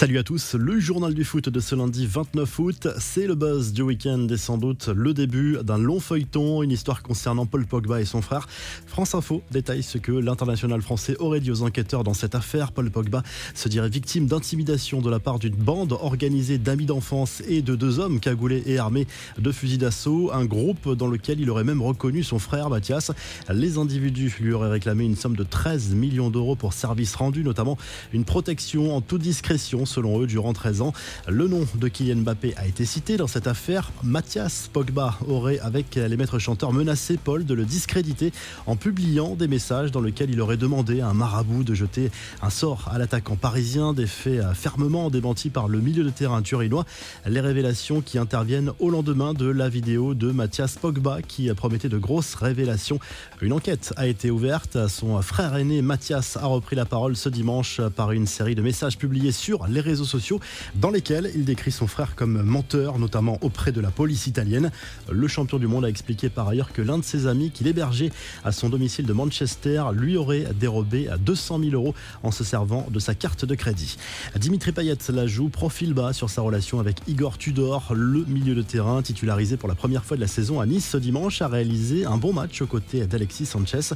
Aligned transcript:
Salut 0.00 0.16
à 0.16 0.22
tous, 0.22 0.54
le 0.54 0.80
journal 0.80 1.12
du 1.12 1.24
foot 1.24 1.50
de 1.50 1.60
ce 1.60 1.74
lundi 1.74 2.06
29 2.06 2.58
août, 2.58 2.88
c'est 2.98 3.26
le 3.26 3.34
buzz 3.34 3.74
du 3.74 3.82
week-end 3.82 4.26
et 4.30 4.38
sans 4.38 4.56
doute 4.56 4.88
le 4.88 5.12
début 5.12 5.58
d'un 5.62 5.76
long 5.76 6.00
feuilleton, 6.00 6.62
une 6.62 6.70
histoire 6.70 7.02
concernant 7.02 7.44
Paul 7.44 7.66
Pogba 7.66 8.00
et 8.00 8.06
son 8.06 8.22
frère. 8.22 8.48
France 8.86 9.14
Info 9.14 9.42
détaille 9.50 9.82
ce 9.82 9.98
que 9.98 10.10
l'international 10.10 10.80
français 10.80 11.16
aurait 11.18 11.40
dit 11.40 11.50
aux 11.50 11.60
enquêteurs 11.60 12.02
dans 12.02 12.14
cette 12.14 12.34
affaire. 12.34 12.72
Paul 12.72 12.90
Pogba 12.90 13.22
se 13.54 13.68
dirait 13.68 13.90
victime 13.90 14.24
d'intimidation 14.24 15.02
de 15.02 15.10
la 15.10 15.20
part 15.20 15.38
d'une 15.38 15.54
bande 15.54 15.92
organisée 15.92 16.56
d'amis 16.56 16.86
d'enfance 16.86 17.42
et 17.46 17.60
de 17.60 17.74
deux 17.74 17.98
hommes 17.98 18.20
cagoulés 18.20 18.62
et 18.64 18.78
armés 18.78 19.06
de 19.36 19.52
fusils 19.52 19.76
d'assaut, 19.76 20.30
un 20.32 20.46
groupe 20.46 20.94
dans 20.94 21.08
lequel 21.08 21.40
il 21.40 21.50
aurait 21.50 21.62
même 21.62 21.82
reconnu 21.82 22.22
son 22.22 22.38
frère 22.38 22.70
Mathias. 22.70 23.12
Les 23.52 23.76
individus 23.76 24.34
lui 24.40 24.54
auraient 24.54 24.70
réclamé 24.70 25.04
une 25.04 25.16
somme 25.16 25.36
de 25.36 25.44
13 25.44 25.94
millions 25.94 26.30
d'euros 26.30 26.56
pour 26.56 26.72
services 26.72 27.16
rendus, 27.16 27.44
notamment 27.44 27.76
une 28.14 28.24
protection 28.24 28.96
en 28.96 29.02
toute 29.02 29.20
discrétion 29.20 29.84
selon 29.90 30.22
eux 30.22 30.26
durant 30.26 30.52
13 30.52 30.80
ans. 30.80 30.92
Le 31.28 31.48
nom 31.48 31.66
de 31.74 31.88
Kylian 31.88 32.22
Mbappé 32.22 32.54
a 32.56 32.66
été 32.66 32.84
cité 32.84 33.16
dans 33.16 33.26
cette 33.26 33.46
affaire. 33.46 33.90
Mathias 34.02 34.70
Pogba 34.72 35.18
aurait, 35.28 35.58
avec 35.58 35.96
les 35.96 36.16
maîtres 36.16 36.38
chanteurs, 36.38 36.72
menacé 36.72 37.18
Paul 37.22 37.44
de 37.44 37.54
le 37.54 37.64
discréditer 37.64 38.32
en 38.66 38.76
publiant 38.76 39.34
des 39.34 39.48
messages 39.48 39.90
dans 39.90 40.00
lesquels 40.00 40.30
il 40.30 40.40
aurait 40.40 40.56
demandé 40.56 41.00
à 41.00 41.08
un 41.08 41.14
marabout 41.14 41.64
de 41.64 41.74
jeter 41.74 42.10
un 42.42 42.50
sort 42.50 42.88
à 42.90 42.98
l'attaquant 42.98 43.36
parisien, 43.36 43.92
des 43.92 44.06
faits 44.06 44.42
fermement 44.54 45.10
démentis 45.10 45.50
par 45.50 45.68
le 45.68 45.80
milieu 45.80 46.04
de 46.04 46.10
terrain 46.10 46.42
turinois. 46.42 46.84
Les 47.26 47.40
révélations 47.40 48.00
qui 48.00 48.18
interviennent 48.18 48.72
au 48.78 48.90
lendemain 48.90 49.34
de 49.34 49.46
la 49.46 49.68
vidéo 49.68 50.14
de 50.14 50.30
Mathias 50.30 50.76
Pogba 50.76 51.22
qui 51.22 51.52
promettait 51.54 51.88
de 51.88 51.98
grosses 51.98 52.34
révélations. 52.34 52.98
Une 53.42 53.52
enquête 53.52 53.92
a 53.96 54.06
été 54.06 54.30
ouverte. 54.30 54.88
Son 54.88 55.20
frère 55.22 55.56
aîné 55.56 55.82
Mathias 55.82 56.36
a 56.36 56.46
repris 56.46 56.76
la 56.76 56.84
parole 56.84 57.16
ce 57.16 57.28
dimanche 57.28 57.80
par 57.96 58.12
une 58.12 58.26
série 58.26 58.54
de 58.54 58.62
messages 58.62 58.98
publiés 58.98 59.32
sur 59.32 59.66
les 59.66 59.79
réseaux 59.80 60.04
sociaux 60.04 60.40
dans 60.74 60.90
lesquels 60.90 61.30
il 61.34 61.44
décrit 61.44 61.72
son 61.72 61.86
frère 61.86 62.14
comme 62.14 62.42
menteur, 62.42 62.98
notamment 62.98 63.38
auprès 63.40 63.72
de 63.72 63.80
la 63.80 63.90
police 63.90 64.26
italienne. 64.26 64.70
Le 65.10 65.28
champion 65.28 65.58
du 65.58 65.66
monde 65.66 65.84
a 65.84 65.88
expliqué 65.88 66.28
par 66.28 66.48
ailleurs 66.48 66.72
que 66.72 66.82
l'un 66.82 66.98
de 66.98 67.04
ses 67.04 67.26
amis 67.26 67.50
qu'il 67.50 67.66
hébergeait 67.66 68.10
à 68.44 68.52
son 68.52 68.68
domicile 68.68 69.06
de 69.06 69.12
Manchester 69.12 69.84
lui 69.92 70.16
aurait 70.16 70.46
dérobé 70.58 71.08
200 71.20 71.60
000 71.60 71.70
euros 71.72 71.94
en 72.22 72.30
se 72.30 72.44
servant 72.44 72.86
de 72.90 72.98
sa 72.98 73.14
carte 73.14 73.44
de 73.44 73.54
crédit. 73.54 73.96
Dimitri 74.36 74.72
Payet 74.72 74.96
la 75.10 75.26
joue 75.26 75.48
profil 75.48 75.94
bas 75.94 76.12
sur 76.12 76.30
sa 76.30 76.42
relation 76.42 76.80
avec 76.80 76.98
Igor 77.06 77.38
Tudor, 77.38 77.92
le 77.94 78.24
milieu 78.26 78.54
de 78.54 78.62
terrain 78.62 79.02
titularisé 79.02 79.56
pour 79.56 79.68
la 79.68 79.74
première 79.74 80.04
fois 80.04 80.16
de 80.16 80.20
la 80.20 80.28
saison 80.28 80.60
à 80.60 80.66
Nice 80.66 80.88
ce 80.88 80.96
dimanche, 80.96 81.42
a 81.42 81.48
réalisé 81.48 82.04
un 82.04 82.16
bon 82.16 82.32
match 82.32 82.62
aux 82.62 82.66
côtés 82.66 83.06
d'Alexis 83.06 83.46
Sanchez. 83.46 83.94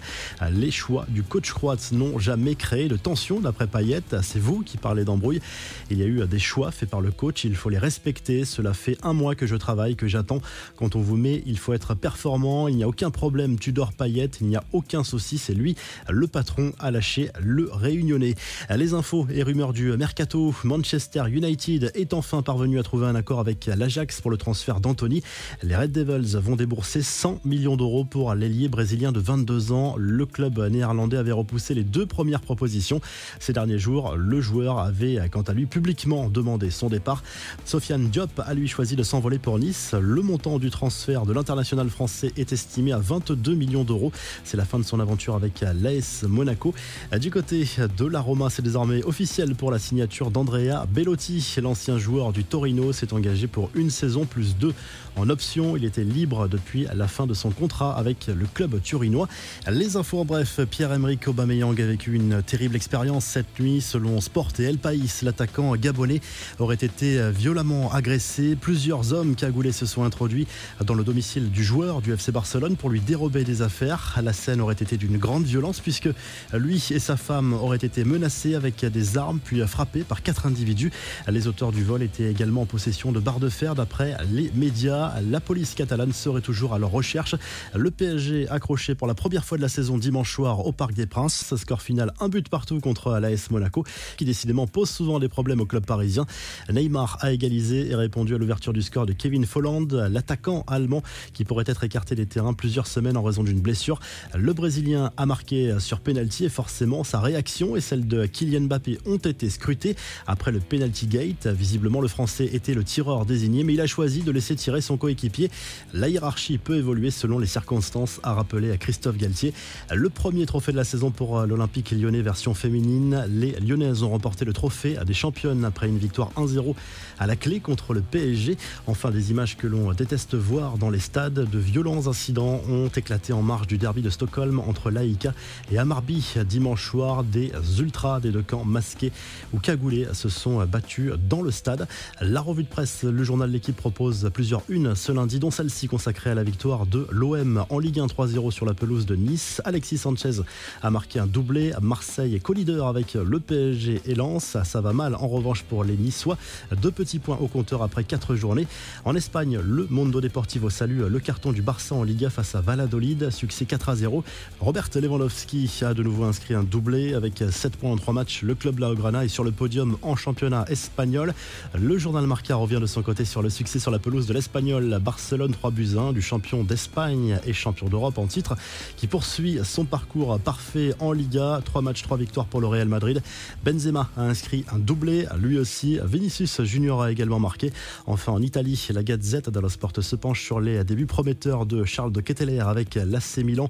Les 0.50 0.70
choix 0.70 1.06
du 1.08 1.22
coach 1.22 1.52
croate 1.52 1.92
n'ont 1.92 2.18
jamais 2.18 2.54
créé 2.54 2.88
de 2.88 2.96
tension 2.96 3.40
d'après 3.40 3.66
Payet. 3.66 4.02
C'est 4.22 4.38
vous 4.38 4.62
qui 4.62 4.76
parlez 4.76 5.04
d'embrouille. 5.04 5.40
Il 5.90 5.98
y 5.98 6.02
a 6.02 6.06
eu 6.06 6.26
des 6.26 6.38
choix 6.38 6.70
faits 6.70 6.90
par 6.90 7.00
le 7.00 7.10
coach, 7.10 7.44
il 7.44 7.56
faut 7.56 7.70
les 7.70 7.78
respecter. 7.78 8.44
Cela 8.44 8.74
fait 8.74 8.96
un 9.02 9.12
mois 9.12 9.34
que 9.34 9.46
je 9.46 9.56
travaille, 9.56 9.96
que 9.96 10.06
j'attends. 10.06 10.40
Quand 10.76 10.96
on 10.96 11.00
vous 11.00 11.16
met, 11.16 11.42
il 11.46 11.58
faut 11.58 11.72
être 11.72 11.94
performant. 11.94 12.68
Il 12.68 12.76
n'y 12.76 12.84
a 12.84 12.88
aucun 12.88 13.10
problème. 13.10 13.58
Tu 13.58 13.72
dors 13.72 13.92
paillette, 13.92 14.38
il 14.40 14.48
n'y 14.48 14.56
a 14.56 14.64
aucun 14.72 15.04
souci. 15.04 15.38
C'est 15.38 15.54
lui, 15.54 15.76
le 16.08 16.26
patron, 16.26 16.72
à 16.78 16.90
lâcher 16.90 17.30
le 17.40 17.70
réunionnais. 17.72 18.34
Les 18.74 18.94
infos 18.94 19.26
et 19.32 19.42
rumeurs 19.42 19.72
du 19.72 19.96
mercato. 19.96 20.54
Manchester 20.64 21.24
United 21.30 21.92
est 21.94 22.14
enfin 22.14 22.42
parvenu 22.42 22.78
à 22.78 22.82
trouver 22.82 23.06
un 23.06 23.14
accord 23.14 23.40
avec 23.40 23.66
l'Ajax 23.66 24.20
pour 24.20 24.30
le 24.30 24.36
transfert 24.36 24.80
d'Anthony. 24.80 25.22
Les 25.62 25.76
Red 25.76 25.92
Devils 25.92 26.36
vont 26.38 26.56
débourser 26.56 27.02
100 27.02 27.40
millions 27.44 27.76
d'euros 27.76 28.04
pour 28.04 28.34
l'ailier 28.34 28.68
brésilien 28.68 29.12
de 29.12 29.20
22 29.20 29.72
ans. 29.72 29.94
Le 29.98 30.26
club 30.26 30.58
néerlandais 30.58 31.16
avait 31.16 31.32
repoussé 31.32 31.74
les 31.74 31.84
deux 31.84 32.06
premières 32.06 32.40
propositions. 32.40 33.00
Ces 33.40 33.52
derniers 33.52 33.78
jours, 33.78 34.16
le 34.16 34.40
joueur 34.40 34.78
avait 34.78 35.28
quant 35.30 35.42
à 35.42 35.52
lui 35.52 35.63
publiquement 35.66 36.28
demandé 36.28 36.70
son 36.70 36.88
départ. 36.88 37.22
Sofiane 37.64 38.08
Diop 38.08 38.40
a 38.44 38.54
lui 38.54 38.68
choisi 38.68 38.96
de 38.96 39.02
s'envoler 39.02 39.38
pour 39.38 39.58
Nice. 39.58 39.94
Le 40.00 40.22
montant 40.22 40.58
du 40.58 40.70
transfert 40.70 41.26
de 41.26 41.32
l'international 41.32 41.88
français 41.90 42.32
est 42.36 42.52
estimé 42.52 42.92
à 42.92 42.98
22 42.98 43.54
millions 43.54 43.84
d'euros. 43.84 44.12
C'est 44.44 44.56
la 44.56 44.64
fin 44.64 44.78
de 44.78 44.84
son 44.84 45.00
aventure 45.00 45.34
avec 45.34 45.60
l'AS 45.60 46.24
Monaco. 46.28 46.74
Du 47.18 47.30
côté 47.30 47.66
de 47.96 48.04
la 48.06 48.20
Roma, 48.20 48.50
c'est 48.50 48.62
désormais 48.62 49.02
officiel 49.04 49.54
pour 49.54 49.70
la 49.70 49.78
signature 49.78 50.30
d'Andrea 50.30 50.86
Bellotti. 50.92 51.56
L'ancien 51.62 51.98
joueur 51.98 52.32
du 52.32 52.44
Torino 52.44 52.92
s'est 52.92 53.12
engagé 53.12 53.46
pour 53.46 53.70
une 53.74 53.90
saison 53.90 54.24
plus 54.24 54.56
deux 54.56 54.74
en 55.16 55.28
option. 55.30 55.76
Il 55.76 55.84
était 55.84 56.04
libre 56.04 56.48
depuis 56.48 56.86
la 56.94 57.08
fin 57.08 57.26
de 57.26 57.34
son 57.34 57.50
contrat 57.50 57.96
avec 57.96 58.26
le 58.26 58.46
club 58.46 58.80
turinois. 58.82 59.28
Les 59.70 59.96
infos 59.96 60.20
en 60.20 60.24
bref, 60.24 60.60
Pierre-Emerick 60.70 61.28
Aubameyang 61.28 61.80
a 61.80 61.86
vécu 61.86 62.14
une 62.14 62.42
terrible 62.42 62.76
expérience 62.76 63.24
cette 63.24 63.58
nuit 63.60 63.80
selon 63.80 64.20
Sport 64.20 64.52
et 64.58 64.64
El 64.64 64.78
País. 64.78 65.20
L'attaquant 65.44 65.76
gabonais 65.76 66.22
aurait 66.58 66.74
été 66.74 67.30
violemment 67.30 67.92
agressé. 67.92 68.56
Plusieurs 68.56 69.12
hommes 69.12 69.34
cagoulés 69.34 69.72
se 69.72 69.84
sont 69.84 70.02
introduits 70.02 70.46
dans 70.82 70.94
le 70.94 71.04
domicile 71.04 71.50
du 71.50 71.62
joueur 71.62 72.00
du 72.00 72.14
FC 72.14 72.32
Barcelone 72.32 72.76
pour 72.76 72.88
lui 72.88 73.00
dérober 73.00 73.44
des 73.44 73.60
affaires. 73.60 74.18
La 74.22 74.32
scène 74.32 74.62
aurait 74.62 74.72
été 74.72 74.96
d'une 74.96 75.18
grande 75.18 75.44
violence 75.44 75.80
puisque 75.80 76.08
lui 76.54 76.82
et 76.92 76.98
sa 76.98 77.18
femme 77.18 77.52
auraient 77.52 77.76
été 77.76 78.04
menacés 78.04 78.54
avec 78.54 78.86
des 78.86 79.18
armes 79.18 79.38
puis 79.38 79.60
frappés 79.66 80.00
par 80.00 80.22
quatre 80.22 80.46
individus. 80.46 80.90
Les 81.28 81.46
auteurs 81.46 81.72
du 81.72 81.84
vol 81.84 82.02
étaient 82.02 82.30
également 82.30 82.62
en 82.62 82.66
possession 82.66 83.12
de 83.12 83.20
barres 83.20 83.40
de 83.40 83.50
fer 83.50 83.74
d'après 83.74 84.16
les 84.32 84.50
médias. 84.54 85.12
La 85.28 85.40
police 85.40 85.74
catalane 85.74 86.14
serait 86.14 86.40
toujours 86.40 86.72
à 86.72 86.78
leur 86.78 86.90
recherche. 86.90 87.34
Le 87.74 87.90
PSG 87.90 88.48
accroché 88.48 88.94
pour 88.94 89.06
la 89.06 89.14
première 89.14 89.44
fois 89.44 89.58
de 89.58 89.62
la 89.62 89.68
saison 89.68 89.98
dimanche 89.98 90.32
soir 90.32 90.66
au 90.66 90.72
Parc 90.72 90.94
des 90.94 91.04
Princes. 91.04 91.44
Ce 91.46 91.58
score 91.58 91.82
final, 91.82 92.14
un 92.18 92.30
but 92.30 92.48
partout 92.48 92.80
contre 92.80 93.18
l'AS 93.18 93.50
Monaco, 93.50 93.84
qui 94.16 94.24
décidément 94.24 94.66
pose 94.66 94.88
souvent 94.88 95.18
des 95.18 95.28
problèmes 95.34 95.60
au 95.60 95.66
club 95.66 95.84
parisien. 95.84 96.26
Neymar 96.72 97.18
a 97.20 97.32
égalisé 97.32 97.90
et 97.90 97.96
répondu 97.96 98.36
à 98.36 98.38
l'ouverture 98.38 98.72
du 98.72 98.82
score 98.82 99.04
de 99.04 99.12
Kevin 99.12 99.46
Folland, 99.46 99.88
l'attaquant 100.08 100.62
allemand 100.68 101.02
qui 101.32 101.44
pourrait 101.44 101.64
être 101.66 101.82
écarté 101.82 102.14
des 102.14 102.26
terrains 102.26 102.54
plusieurs 102.54 102.86
semaines 102.86 103.16
en 103.16 103.22
raison 103.24 103.42
d'une 103.42 103.58
blessure. 103.58 103.98
Le 104.36 104.52
Brésilien 104.52 105.10
a 105.16 105.26
marqué 105.26 105.74
sur 105.80 105.98
penalty 105.98 106.44
et 106.44 106.48
forcément 106.48 107.02
sa 107.02 107.18
réaction 107.18 107.74
et 107.74 107.80
celle 107.80 108.06
de 108.06 108.26
Kylian 108.26 108.68
Mbappé 108.68 108.98
ont 109.06 109.16
été 109.16 109.50
scrutées 109.50 109.96
après 110.28 110.52
le 110.52 110.60
penalty 110.60 111.08
gate. 111.08 111.48
Visiblement, 111.48 112.00
le 112.00 112.06
Français 112.06 112.48
était 112.52 112.74
le 112.74 112.84
tireur 112.84 113.26
désigné, 113.26 113.64
mais 113.64 113.74
il 113.74 113.80
a 113.80 113.88
choisi 113.88 114.22
de 114.22 114.30
laisser 114.30 114.54
tirer 114.54 114.82
son 114.82 114.96
coéquipier. 114.96 115.50
La 115.94 116.08
hiérarchie 116.08 116.58
peut 116.58 116.76
évoluer 116.76 117.10
selon 117.10 117.40
les 117.40 117.48
circonstances, 117.48 118.20
a 118.22 118.34
rappelé 118.34 118.70
à 118.70 118.76
Christophe 118.76 119.16
Galtier. 119.16 119.52
Le 119.92 120.10
premier 120.10 120.46
trophée 120.46 120.70
de 120.70 120.76
la 120.76 120.84
saison 120.84 121.10
pour 121.10 121.40
l'Olympique 121.42 121.90
lyonnais 121.90 122.22
version 122.22 122.54
féminine. 122.54 123.24
Les 123.28 123.52
Lyonnaises 123.58 124.04
ont 124.04 124.10
remporté 124.10 124.44
le 124.44 124.52
trophée 124.52 124.96
à 124.96 125.04
des 125.04 125.14
championnes 125.24 125.64
après 125.64 125.88
une 125.88 125.96
victoire 125.96 126.30
1-0 126.36 126.74
à 127.18 127.26
la 127.26 127.34
clé 127.34 127.58
contre 127.60 127.94
le 127.94 128.02
PSG. 128.02 128.58
Enfin, 128.86 129.10
des 129.10 129.30
images 129.30 129.56
que 129.56 129.66
l'on 129.66 129.90
déteste 129.94 130.34
voir 130.34 130.76
dans 130.76 130.90
les 130.90 130.98
stades. 130.98 131.48
De 131.50 131.58
violents 131.58 132.08
incidents 132.08 132.60
ont 132.68 132.88
éclaté 132.88 133.32
en 133.32 133.40
marge 133.40 133.66
du 133.66 133.78
derby 133.78 134.02
de 134.02 134.10
Stockholm 134.10 134.58
entre 134.60 134.90
l'AIK 134.90 135.28
et 135.72 135.78
Amarby 135.78 136.22
dimanche 136.46 136.90
soir. 136.90 137.24
Des 137.24 137.52
ultras 137.78 138.20
des 138.20 138.32
deux 138.32 138.42
camps 138.42 138.66
masqués 138.66 139.12
ou 139.54 139.60
cagoulés 139.60 140.08
se 140.12 140.28
sont 140.28 140.62
battus 140.66 141.12
dans 141.30 141.40
le 141.40 141.50
stade. 141.50 141.88
La 142.20 142.42
revue 142.42 142.64
de 142.64 142.68
presse, 142.68 143.02
le 143.04 143.24
journal 143.24 143.48
de 143.48 143.54
l'équipe 143.54 143.76
propose 143.76 144.30
plusieurs 144.34 144.62
unes 144.68 144.94
ce 144.94 145.10
lundi, 145.10 145.38
dont 145.38 145.50
celle-ci 145.50 145.88
consacrée 145.88 146.30
à 146.30 146.34
la 146.34 146.44
victoire 146.44 146.84
de 146.84 147.06
l'OM 147.10 147.64
en 147.70 147.78
Ligue 147.78 148.00
1 148.00 148.06
3-0 148.08 148.50
sur 148.50 148.66
la 148.66 148.74
pelouse 148.74 149.06
de 149.06 149.16
Nice. 149.16 149.62
Alexis 149.64 149.96
Sanchez 149.96 150.42
a 150.82 150.90
marqué 150.90 151.18
un 151.18 151.26
doublé. 151.26 151.72
Marseille 151.80 152.34
est 152.34 152.40
co-leader 152.40 152.88
avec 152.88 153.14
le 153.14 153.40
PSG 153.40 154.02
et 154.04 154.14
Lens. 154.14 154.58
Ça 154.64 154.80
va 154.82 154.92
mal 154.92 155.13
en 155.14 155.28
revanche 155.28 155.62
pour 155.62 155.84
les 155.84 155.96
Niçois. 155.96 156.36
Deux 156.80 156.90
petits 156.90 157.18
points 157.18 157.38
au 157.40 157.48
compteur 157.48 157.82
après 157.82 158.04
quatre 158.04 158.34
journées. 158.34 158.66
En 159.04 159.14
Espagne, 159.14 159.58
le 159.62 159.86
Mondo 159.90 160.20
Deportivo 160.20 160.70
salue 160.70 161.02
le 161.08 161.20
carton 161.20 161.52
du 161.52 161.62
Barça 161.62 161.94
en 161.94 162.02
Liga 162.02 162.30
face 162.30 162.54
à 162.54 162.60
Valladolid. 162.60 163.30
Succès 163.30 163.64
4 163.64 163.94
0. 163.94 164.24
Robert 164.60 164.88
Lewandowski 164.94 165.70
a 165.82 165.94
de 165.94 166.02
nouveau 166.02 166.24
inscrit 166.24 166.54
un 166.54 166.62
doublé 166.62 167.14
avec 167.14 167.42
7 167.50 167.76
points 167.76 167.92
en 167.92 167.96
3 167.96 168.14
matchs. 168.14 168.42
Le 168.42 168.54
club 168.54 168.78
Laograna 168.78 169.24
est 169.24 169.28
sur 169.28 169.44
le 169.44 169.50
podium 169.50 169.96
en 170.02 170.16
championnat 170.16 170.64
espagnol. 170.68 171.34
Le 171.74 171.98
journal 171.98 172.26
Marca 172.26 172.54
revient 172.54 172.80
de 172.80 172.86
son 172.86 173.02
côté 173.02 173.24
sur 173.24 173.42
le 173.42 173.50
succès 173.50 173.78
sur 173.78 173.90
la 173.90 173.98
pelouse 173.98 174.26
de 174.26 174.34
l'Espagnol 174.34 174.98
Barcelone 175.00 175.52
3 175.52 175.70
buts 175.70 175.96
1 175.98 176.12
du 176.12 176.22
champion 176.22 176.64
d'Espagne 176.64 177.38
et 177.46 177.52
champion 177.52 177.88
d'Europe 177.88 178.18
en 178.18 178.26
titre 178.26 178.56
qui 178.96 179.06
poursuit 179.06 179.58
son 179.64 179.84
parcours 179.84 180.38
parfait 180.40 180.94
en 181.00 181.12
Liga. 181.12 181.60
3 181.64 181.82
matchs, 181.82 182.02
3 182.02 182.16
victoires 182.16 182.46
pour 182.46 182.60
le 182.60 182.66
Real 182.66 182.88
Madrid. 182.88 183.22
Benzema 183.64 184.10
a 184.16 184.22
inscrit 184.22 184.64
un 184.72 184.78
lui 185.04 185.58
aussi. 185.58 185.98
Vinicius 186.04 186.62
Junior 186.62 187.02
a 187.02 187.12
également 187.12 187.38
marqué. 187.38 187.72
Enfin 188.06 188.32
en 188.32 188.42
Italie, 188.42 188.88
la 188.90 189.02
Gazette 189.02 189.50
dello 189.50 189.68
se 189.68 190.16
penche 190.16 190.42
sur 190.42 190.60
les 190.60 190.84
débuts 190.84 191.06
prometteurs 191.06 191.66
de 191.66 191.84
Charles 191.84 192.12
de 192.12 192.20
Ketteler 192.20 192.60
avec 192.60 192.94
l'AC 192.94 193.38
Milan. 193.44 193.68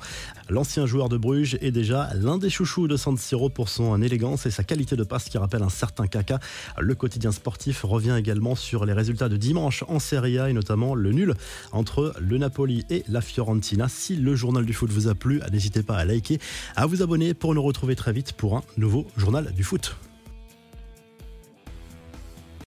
L'ancien 0.48 0.86
joueur 0.86 1.08
de 1.08 1.16
Bruges 1.16 1.58
est 1.60 1.70
déjà 1.70 2.10
l'un 2.14 2.38
des 2.38 2.50
chouchous 2.50 2.88
de 2.88 2.96
San 2.96 3.16
Siro 3.16 3.48
pour 3.48 3.68
son 3.68 4.00
élégance 4.00 4.46
et 4.46 4.50
sa 4.50 4.64
qualité 4.64 4.96
de 4.96 5.04
passe 5.04 5.28
qui 5.28 5.38
rappelle 5.38 5.62
un 5.62 5.68
certain 5.68 6.06
caca. 6.06 6.38
Le 6.78 6.94
quotidien 6.94 7.32
sportif 7.32 7.82
revient 7.82 8.16
également 8.18 8.54
sur 8.54 8.84
les 8.84 8.92
résultats 8.92 9.28
de 9.28 9.36
dimanche 9.36 9.84
en 9.88 9.98
Serie 9.98 10.38
A 10.38 10.50
et 10.50 10.52
notamment 10.52 10.94
le 10.94 11.12
nul 11.12 11.34
entre 11.72 12.14
le 12.20 12.38
Napoli 12.38 12.84
et 12.90 13.04
la 13.08 13.20
Fiorentina. 13.20 13.88
Si 13.88 14.16
le 14.16 14.34
journal 14.36 14.64
du 14.64 14.72
foot 14.72 14.90
vous 14.90 15.08
a 15.08 15.14
plu, 15.14 15.40
n'hésitez 15.52 15.82
pas 15.82 15.96
à 15.96 16.04
liker, 16.04 16.38
à 16.76 16.86
vous 16.86 17.02
abonner 17.02 17.34
pour 17.34 17.54
nous 17.54 17.62
retrouver 17.62 17.96
très 17.96 18.12
vite 18.12 18.32
pour 18.32 18.56
un 18.56 18.62
nouveau 18.76 19.06
journal 19.16 19.52
du 19.52 19.64
foot. 19.64 19.96